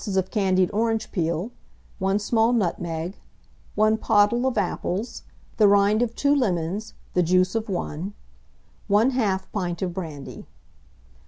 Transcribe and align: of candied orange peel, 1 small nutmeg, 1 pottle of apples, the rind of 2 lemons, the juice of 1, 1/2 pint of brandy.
of 0.17 0.31
candied 0.31 0.71
orange 0.73 1.11
peel, 1.11 1.51
1 1.99 2.17
small 2.17 2.51
nutmeg, 2.53 3.19
1 3.75 3.97
pottle 3.97 4.47
of 4.47 4.57
apples, 4.57 5.21
the 5.57 5.67
rind 5.67 6.01
of 6.01 6.15
2 6.15 6.33
lemons, 6.33 6.95
the 7.13 7.21
juice 7.21 7.53
of 7.53 7.69
1, 7.69 8.15
1/2 8.89 9.43
pint 9.53 9.79
of 9.83 9.93
brandy. 9.93 10.47